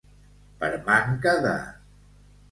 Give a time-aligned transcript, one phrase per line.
[0.61, 1.51] Per manca de.